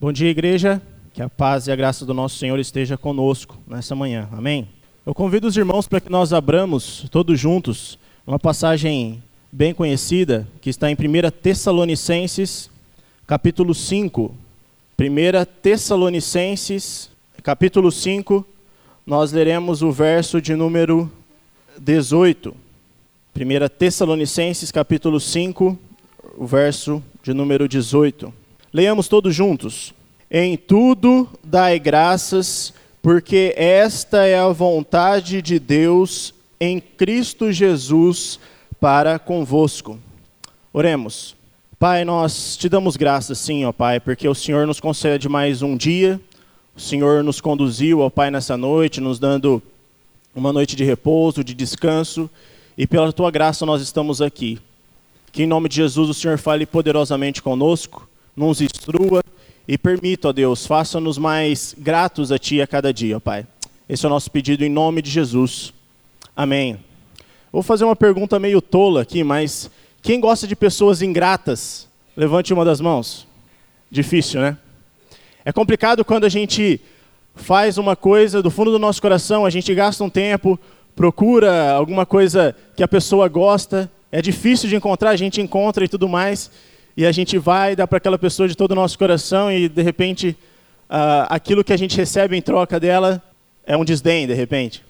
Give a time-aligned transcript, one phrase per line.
[0.00, 0.80] Bom dia, igreja.
[1.12, 4.30] Que a paz e a graça do nosso Senhor esteja conosco nessa manhã.
[4.32, 4.66] Amém.
[5.04, 10.70] Eu convido os irmãos para que nós abramos todos juntos uma passagem bem conhecida que
[10.70, 12.70] está em 1 Tessalonicenses,
[13.26, 14.34] capítulo 5.
[14.98, 17.10] 1 Tessalonicenses,
[17.42, 18.46] capítulo 5,
[19.04, 21.12] nós leremos o verso de número
[21.78, 22.56] 18.
[23.36, 25.78] 1 Tessalonicenses, capítulo 5,
[26.38, 28.39] o verso de número 18.
[28.72, 29.92] Leiamos todos juntos.
[30.30, 38.38] Em tudo dai graças, porque esta é a vontade de Deus em Cristo Jesus
[38.80, 39.98] para convosco.
[40.72, 41.34] Oremos.
[41.80, 45.76] Pai, nós te damos graças, sim, ó Pai, porque o Senhor nos concede mais um
[45.76, 46.20] dia,
[46.76, 49.60] o Senhor nos conduziu, ó Pai, nessa noite, nos dando
[50.32, 52.30] uma noite de repouso, de descanso,
[52.78, 54.60] e pela tua graça nós estamos aqui.
[55.32, 58.09] Que em nome de Jesus o Senhor fale poderosamente conosco,
[58.40, 59.22] nos instrua
[59.68, 63.46] e permita, ó Deus, faça-nos mais gratos a Ti a cada dia, ó Pai.
[63.86, 65.74] Esse é o nosso pedido em nome de Jesus.
[66.34, 66.78] Amém.
[67.52, 69.70] Vou fazer uma pergunta meio tola aqui, mas
[70.02, 71.86] quem gosta de pessoas ingratas?
[72.16, 73.26] Levante uma das mãos.
[73.90, 74.56] Difícil, né?
[75.44, 76.80] É complicado quando a gente
[77.34, 80.58] faz uma coisa do fundo do nosso coração, a gente gasta um tempo,
[80.96, 85.88] procura alguma coisa que a pessoa gosta, é difícil de encontrar, a gente encontra e
[85.88, 86.50] tudo mais,
[87.00, 89.80] e a gente vai dar para aquela pessoa de todo o nosso coração e de
[89.80, 90.36] repente
[90.90, 93.22] uh, aquilo que a gente recebe em troca dela
[93.64, 94.84] é um desdém, de repente.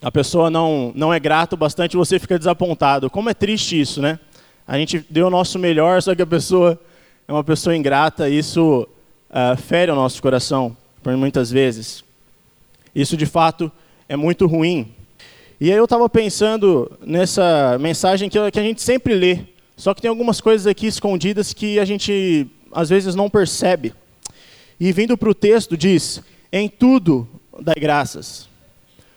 [0.00, 3.10] A pessoa não, não é grata o bastante e você fica desapontado.
[3.10, 4.20] Como é triste isso, né?
[4.64, 6.80] A gente deu o nosso melhor, só que a pessoa
[7.26, 8.86] é uma pessoa ingrata, e isso
[9.28, 12.04] uh, fere o nosso coração por muitas vezes.
[12.94, 13.72] Isso de fato
[14.08, 14.94] é muito ruim.
[15.60, 19.40] E aí eu estava pensando nessa mensagem que, que a gente sempre lê,
[19.76, 23.92] só que tem algumas coisas aqui escondidas que a gente às vezes não percebe.
[24.80, 27.28] E vindo para o texto diz: em tudo
[27.60, 28.48] dai graças.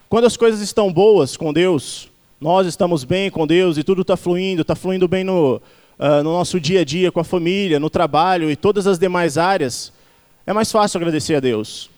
[0.10, 2.10] Quando as coisas estão boas com Deus,
[2.42, 5.62] nós estamos bem com Deus e tudo está fluindo, está fluindo bem no,
[6.00, 9.38] uh, no nosso dia a dia, com a família, no trabalho e todas as demais
[9.38, 9.94] áreas,
[10.48, 11.90] é mais fácil agradecer a Deus.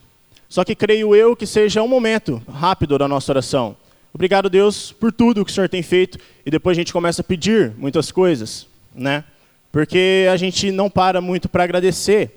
[0.49, 3.77] Só que creio eu que seja um momento rápido da nossa oração.
[4.13, 6.17] Obrigado, Deus, por tudo que o Senhor tem feito.
[6.45, 9.23] E depois a gente começa a pedir muitas coisas, né?
[9.71, 12.29] Porque a gente não para muito para agradecer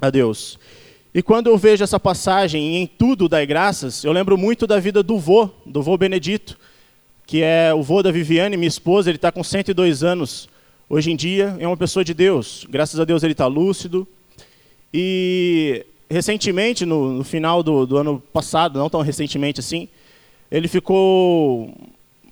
[0.00, 0.58] a Deus.
[1.12, 5.02] E quando eu vejo essa passagem em tudo dai graças, eu lembro muito da vida
[5.02, 6.56] do vô, do vô Benedito,
[7.26, 10.48] que é o vô da Viviane, minha esposa, ele está com 102 anos
[10.88, 12.64] hoje em dia, é uma pessoa de Deus.
[12.70, 14.06] Graças a Deus ele está lúcido.
[14.94, 19.88] E recentemente, no, no final do, do ano passado, não tão recentemente assim,
[20.50, 21.72] ele ficou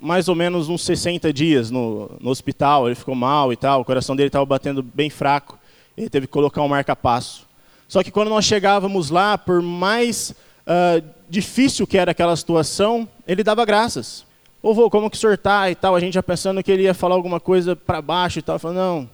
[0.01, 3.85] mais ou menos uns 60 dias no, no hospital, ele ficou mal e tal, o
[3.85, 5.59] coração dele estava batendo bem fraco,
[5.97, 7.47] ele teve que colocar um marca-passo.
[7.89, 10.35] Só que quando nós chegávamos lá, por mais
[10.67, 14.25] uh, difícil que era aquela situação, ele dava graças.
[14.63, 16.95] Ô vô, como que senhor está e tal, a gente já pensando que ele ia
[16.95, 19.11] falar alguma coisa para baixo e tal, falando, não,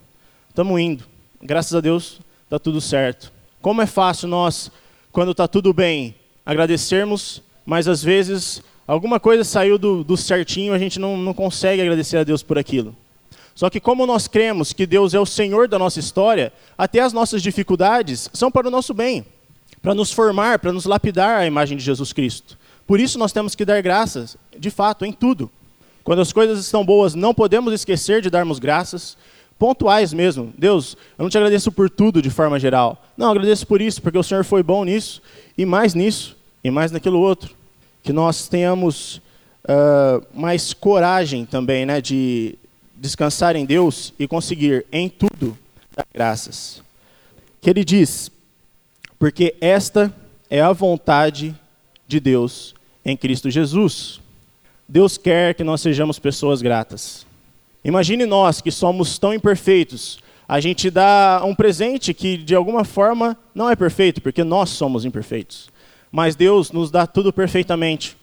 [0.49, 1.05] estamos indo,
[1.43, 3.33] graças a Deus está tudo certo.
[3.61, 4.71] Como é fácil nós,
[5.13, 10.78] quando está tudo bem, agradecermos, mas às vezes alguma coisa saiu do, do certinho, a
[10.78, 12.95] gente não, não consegue agradecer a Deus por aquilo.
[13.55, 17.12] Só que como nós cremos que Deus é o Senhor da nossa história, até as
[17.12, 19.25] nossas dificuldades são para o nosso bem,
[19.81, 22.59] para nos formar, para nos lapidar à imagem de Jesus Cristo.
[22.87, 25.50] Por isso nós temos que dar graças, de fato, em tudo.
[26.03, 29.17] Quando as coisas estão boas, não podemos esquecer de darmos graças,
[29.59, 30.53] pontuais mesmo.
[30.59, 33.03] Deus, eu não te agradeço por tudo de forma geral.
[33.17, 35.23] Não, agradeço por isso, porque o Senhor foi bom nisso,
[35.56, 37.55] e mais nisso, e mais naquilo outro
[38.05, 39.17] que nós tenhamos
[39.65, 42.57] uh, mais coragem também né, de
[42.95, 45.57] descansar em Deus e conseguir em tudo
[45.97, 46.83] dar graças.
[47.63, 48.31] Que ele diz,
[49.19, 50.15] porque esta
[50.51, 51.59] é a vontade
[52.07, 54.21] de Deus em Cristo Jesus.
[54.87, 57.27] Deus quer que nós sejamos pessoas gratas.
[57.83, 63.35] Imagine nós que somos tão imperfeitos, a gente dá um presente que de alguma forma
[63.55, 65.73] não é perfeito, porque nós somos imperfeitos
[66.14, 68.16] mas Deus nos dá tudo perfeitamente.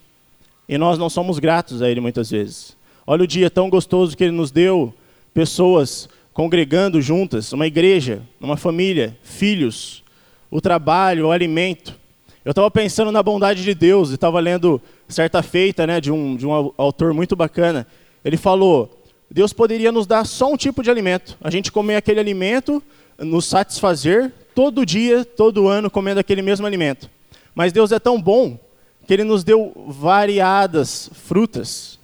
[0.66, 2.74] E nós não somos gratos a Ele muitas vezes.
[3.06, 4.94] Olha o dia tão gostoso que Ele nos deu,
[5.34, 10.02] pessoas congregando juntas, uma igreja, uma família, filhos,
[10.50, 11.94] o trabalho, o alimento.
[12.42, 16.34] Eu estava pensando na bondade de Deus e estava lendo certa feita né, de, um,
[16.34, 17.86] de um autor muito bacana.
[18.24, 21.36] Ele falou: Deus poderia nos dar só um tipo de alimento.
[21.42, 22.82] A gente comer aquele alimento,
[23.18, 27.10] nos satisfazer todo dia, todo ano, comendo aquele mesmo alimento.
[27.54, 28.58] Mas Deus é tão bom
[29.06, 31.98] que Ele nos deu variadas frutas.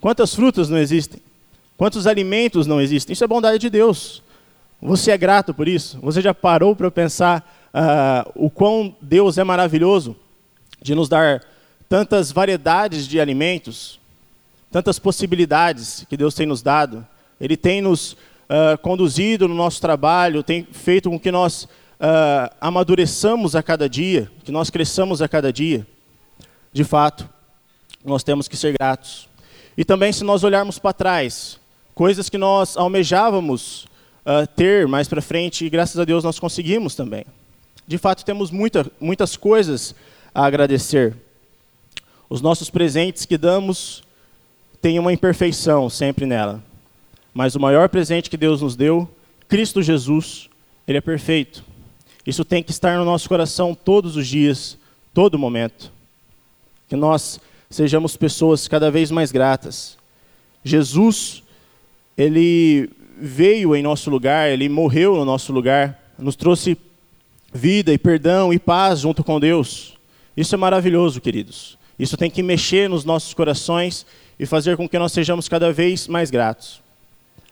[0.00, 1.20] Quantas frutas não existem?
[1.76, 3.12] Quantos alimentos não existem?
[3.12, 4.22] Isso é bondade de Deus.
[4.80, 5.98] Você é grato por isso?
[6.02, 10.16] Você já parou para pensar uh, o quão Deus é maravilhoso
[10.80, 11.42] de nos dar
[11.88, 14.00] tantas variedades de alimentos,
[14.70, 17.06] tantas possibilidades que Deus tem nos dado.
[17.40, 21.68] Ele tem nos uh, conduzido no nosso trabalho, tem feito com que nós
[22.02, 25.86] uh, amadureçamos a cada dia, que nós cresçamos a cada dia.
[26.72, 27.28] De fato,
[28.04, 29.28] nós temos que ser gratos.
[29.76, 31.60] E também, se nós olharmos para trás,
[31.94, 33.84] coisas que nós almejávamos
[34.26, 37.24] uh, ter mais para frente, e graças a Deus nós conseguimos também.
[37.86, 39.94] De fato, temos muita, muitas coisas
[40.34, 41.14] a agradecer.
[42.28, 44.02] Os nossos presentes que damos
[44.80, 46.62] têm uma imperfeição sempre nela.
[47.32, 49.08] Mas o maior presente que Deus nos deu,
[49.48, 50.48] Cristo Jesus,
[50.86, 51.71] ele é perfeito.
[52.26, 54.78] Isso tem que estar no nosso coração todos os dias,
[55.12, 55.92] todo momento.
[56.88, 59.96] Que nós sejamos pessoas cada vez mais gratas.
[60.64, 61.42] Jesus,
[62.16, 66.76] ele veio em nosso lugar, ele morreu no nosso lugar, nos trouxe
[67.52, 69.98] vida e perdão e paz junto com Deus.
[70.36, 71.76] Isso é maravilhoso, queridos.
[71.98, 74.06] Isso tem que mexer nos nossos corações
[74.38, 76.80] e fazer com que nós sejamos cada vez mais gratos.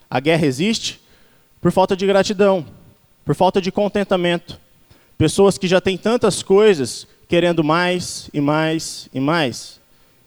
[0.08, 1.00] A guerra existe
[1.61, 2.64] por falta de gratidão,
[3.25, 4.58] por falta de contentamento.
[5.17, 9.81] Pessoas que já têm tantas coisas querendo mais e mais e mais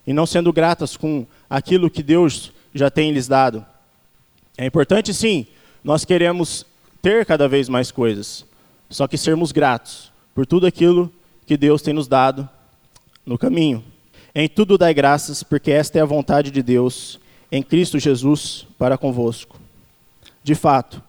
[0.05, 3.65] e não sendo gratas com aquilo que Deus já tem lhes dado.
[4.57, 5.47] É importante, sim,
[5.83, 6.65] nós queremos
[7.01, 8.45] ter cada vez mais coisas,
[8.89, 11.11] só que sermos gratos por tudo aquilo
[11.45, 12.47] que Deus tem nos dado
[13.25, 13.83] no caminho.
[14.35, 17.19] Em tudo dai graças, porque esta é a vontade de Deus
[17.51, 19.59] em Cristo Jesus para convosco.
[20.43, 21.01] De fato,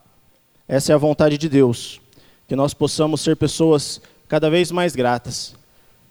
[0.66, 2.00] essa é a vontade de Deus,
[2.48, 5.54] que nós possamos ser pessoas cada vez mais gratas,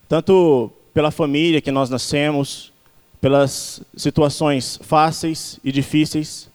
[0.07, 2.71] tanto pela família que nós nascemos,
[3.19, 6.49] pelas situações fáceis e difíceis,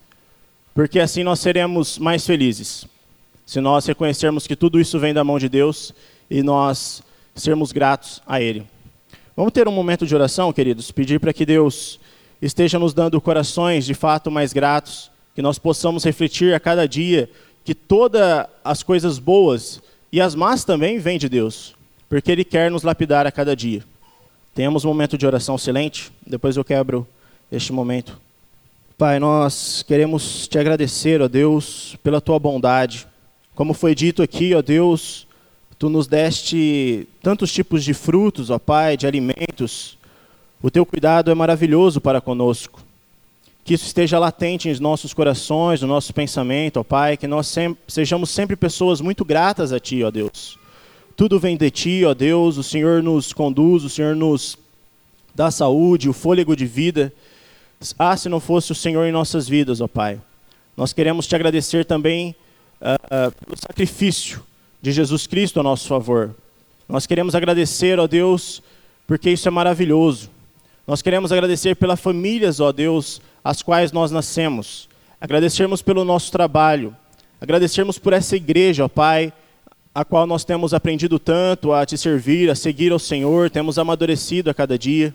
[0.74, 2.86] porque assim nós seremos mais felizes.
[3.44, 5.92] Se nós reconhecermos que tudo isso vem da mão de Deus
[6.30, 7.02] e nós
[7.34, 8.64] sermos gratos a Ele.
[9.34, 11.98] Vamos ter um momento de oração, queridos, pedir para que Deus
[12.40, 17.30] esteja nos dando corações de fato mais gratos, que nós possamos refletir a cada dia
[17.68, 21.74] que todas as coisas boas e as más também vêm de Deus,
[22.08, 23.84] porque Ele quer nos lapidar a cada dia.
[24.54, 27.06] Tenhamos um momento de oração silente, depois eu quebro
[27.52, 28.18] este momento.
[28.96, 33.06] Pai, nós queremos te agradecer, ó Deus, pela tua bondade.
[33.54, 35.26] Como foi dito aqui, ó Deus,
[35.78, 39.98] tu nos deste tantos tipos de frutos, ó Pai, de alimentos.
[40.62, 42.82] O teu cuidado é maravilhoso para conosco.
[43.68, 47.78] Que isso esteja latente em nossos corações, no nosso pensamento, ó Pai, que nós sempre,
[47.86, 50.58] sejamos sempre pessoas muito gratas a Ti, ó Deus
[51.18, 54.56] tudo vem de ti, ó Deus, o Senhor nos conduz, o Senhor nos
[55.34, 57.12] dá saúde, o fôlego de vida.
[57.98, 60.20] Ah, se não fosse o Senhor em nossas vidas, ó Pai.
[60.76, 62.36] Nós queremos te agradecer também
[62.80, 64.44] uh, uh, pelo sacrifício
[64.80, 66.36] de Jesus Cristo a nosso favor.
[66.88, 68.62] Nós queremos agradecer, ó Deus,
[69.04, 70.30] porque isso é maravilhoso.
[70.88, 74.88] Nós queremos agradecer pelas famílias, ó Deus, as quais nós nascemos.
[75.20, 76.96] Agradecermos pelo nosso trabalho.
[77.38, 79.30] Agradecermos por essa igreja, ó Pai,
[79.94, 84.48] a qual nós temos aprendido tanto a te servir, a seguir ao Senhor, temos amadurecido
[84.48, 85.14] a cada dia.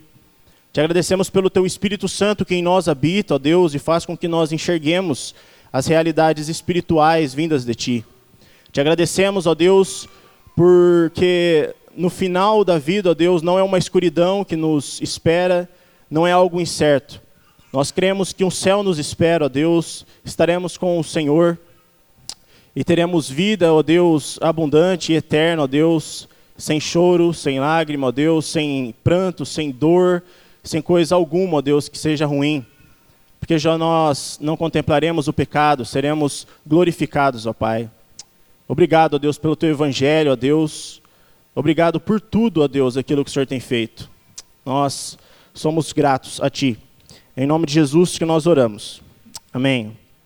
[0.72, 4.16] Te agradecemos pelo teu Espírito Santo que em nós habita, ó Deus, e faz com
[4.16, 5.34] que nós enxerguemos
[5.72, 8.06] as realidades espirituais vindas de ti.
[8.72, 10.08] Te agradecemos, ó Deus,
[10.56, 15.70] porque no final da vida, ó Deus, não é uma escuridão que nos espera,
[16.10, 17.22] não é algo incerto.
[17.72, 21.58] Nós cremos que um céu nos espera, ó Deus, estaremos com o Senhor
[22.76, 28.12] e teremos vida, ó Deus, abundante e eterna, ó Deus, sem choro, sem lágrima, ó
[28.12, 30.24] Deus, sem pranto, sem dor,
[30.64, 32.66] sem coisa alguma, ó Deus, que seja ruim.
[33.40, 37.90] Porque já nós não contemplaremos o pecado, seremos glorificados, ó Pai.
[38.68, 41.03] Obrigado, ó Deus, pelo teu evangelho, ó Deus.
[41.56, 44.10] Obrigado por tudo, ó Deus, aquilo que o Senhor tem feito.
[44.66, 45.18] Nós
[45.54, 46.78] somos gratos a Ti.
[47.36, 49.02] Em nome de Jesus que nós oramos.
[49.52, 50.03] Amém.